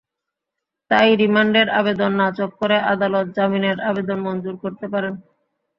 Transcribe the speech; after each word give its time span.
তাই 0.91 1.09
রিমান্ডের 1.15 1.67
আবেদন 1.79 2.11
নাকচ 2.19 2.39
করে 2.59 2.77
আদালত 2.93 3.27
জামিনের 3.37 3.77
আবেদন 3.89 4.19
মঞ্জুর 4.25 4.55
করতে 4.63 4.85
পারেন। 4.93 5.13